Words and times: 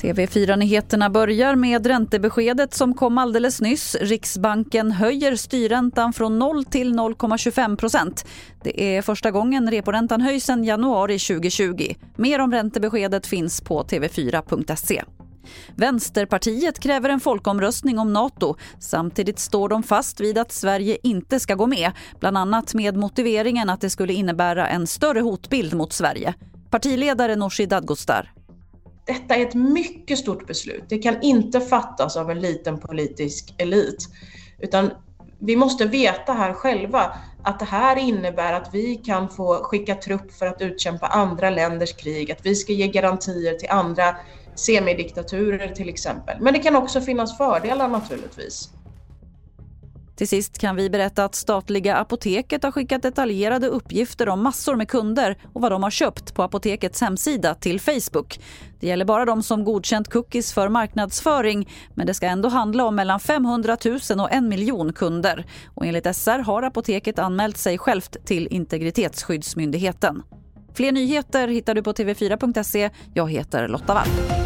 TV4-nyheterna 0.00 1.10
börjar 1.10 1.54
med 1.54 1.86
räntebeskedet 1.86 2.74
som 2.74 2.94
kom 2.94 3.18
alldeles 3.18 3.60
nyss. 3.60 3.96
Riksbanken 4.00 4.92
höjer 4.92 5.36
styrräntan 5.36 6.12
från 6.12 6.38
0 6.38 6.64
till 6.64 6.94
0,25 6.94 7.76
procent. 7.76 8.26
Det 8.62 8.96
är 8.96 9.02
första 9.02 9.30
gången 9.30 9.70
reporäntan 9.70 10.20
höjs 10.20 10.44
sedan 10.44 10.64
januari 10.64 11.18
2020. 11.18 11.94
Mer 12.16 12.38
om 12.38 12.52
räntebeskedet 12.52 13.26
finns 13.26 13.60
på 13.60 13.82
tv4.se. 13.82 15.02
Vänsterpartiet 15.76 16.80
kräver 16.80 17.08
en 17.08 17.20
folkomröstning 17.20 17.98
om 17.98 18.12
Nato. 18.12 18.56
Samtidigt 18.80 19.38
står 19.38 19.68
de 19.68 19.82
fast 19.82 20.20
vid 20.20 20.38
att 20.38 20.52
Sverige 20.52 20.98
inte 21.02 21.40
ska 21.40 21.54
gå 21.54 21.66
med 21.66 21.92
bland 22.20 22.38
annat 22.38 22.74
med 22.74 22.96
motiveringen 22.96 23.70
att 23.70 23.80
det 23.80 23.90
skulle 23.90 24.12
innebära 24.12 24.68
en 24.68 24.86
större 24.86 25.20
hotbild 25.20 25.74
mot 25.74 25.92
Sverige. 25.92 26.34
Partiledare 26.70 27.36
Nooshi 27.36 27.66
Dadgostar. 27.66 28.32
Detta 29.06 29.36
är 29.36 29.46
ett 29.46 29.54
mycket 29.54 30.18
stort 30.18 30.46
beslut. 30.46 30.84
Det 30.88 30.98
kan 30.98 31.22
inte 31.22 31.60
fattas 31.60 32.16
av 32.16 32.30
en 32.30 32.40
liten 32.40 32.78
politisk 32.78 33.54
elit. 33.58 34.08
Utan 34.58 34.90
vi 35.38 35.56
måste 35.56 35.84
veta 35.86 36.32
här 36.32 36.52
själva 36.52 37.12
att 37.42 37.58
det 37.58 37.64
här 37.64 37.96
innebär 37.96 38.52
att 38.52 38.70
vi 38.72 38.96
kan 38.96 39.28
få 39.28 39.54
skicka 39.54 39.94
trupp 39.94 40.32
för 40.32 40.46
att 40.46 40.62
utkämpa 40.62 41.06
andra 41.06 41.50
länders 41.50 41.92
krig, 41.92 42.32
att 42.32 42.46
vi 42.46 42.54
ska 42.54 42.72
ge 42.72 42.86
garantier 42.86 43.54
till 43.54 43.70
andra 43.70 44.16
semidiktaturer 44.58 45.68
till 45.68 45.88
exempel. 45.88 46.36
Men 46.40 46.54
det 46.54 46.58
kan 46.58 46.76
också 46.76 47.00
finnas 47.00 47.38
fördelar 47.38 47.88
naturligtvis. 47.88 48.70
Till 50.18 50.28
sist 50.28 50.58
kan 50.58 50.76
vi 50.76 50.90
berätta 50.90 51.24
att 51.24 51.34
statliga 51.34 51.96
Apoteket 51.96 52.62
har 52.62 52.72
skickat 52.72 53.02
detaljerade 53.02 53.66
uppgifter 53.66 54.28
om 54.28 54.42
massor 54.42 54.76
med 54.76 54.88
kunder 54.88 55.38
och 55.52 55.60
vad 55.60 55.72
de 55.72 55.82
har 55.82 55.90
köpt 55.90 56.34
på 56.34 56.42
apotekets 56.42 57.00
hemsida 57.00 57.54
till 57.54 57.80
Facebook. 57.80 58.40
Det 58.80 58.86
gäller 58.86 59.04
bara 59.04 59.24
de 59.24 59.42
som 59.42 59.64
godkänt 59.64 60.08
cookies 60.08 60.52
för 60.52 60.68
marknadsföring 60.68 61.68
men 61.94 62.06
det 62.06 62.14
ska 62.14 62.26
ändå 62.26 62.48
handla 62.48 62.84
om 62.84 62.96
mellan 62.96 63.20
500 63.20 63.76
000 63.84 64.20
och 64.20 64.32
en 64.32 64.48
miljon 64.48 64.92
kunder. 64.92 65.46
Och 65.74 65.86
enligt 65.86 66.16
SR 66.16 66.38
har 66.38 66.62
apoteket 66.62 67.18
anmält 67.18 67.56
sig 67.56 67.78
självt 67.78 68.16
till 68.24 68.48
Integritetsskyddsmyndigheten. 68.50 70.22
Fler 70.74 70.92
nyheter 70.92 71.48
hittar 71.48 71.74
du 71.74 71.82
på 71.82 71.92
tv4.se. 71.92 72.90
Jag 73.14 73.30
heter 73.30 73.68
Lotta 73.68 73.94
Wall. 73.94 74.37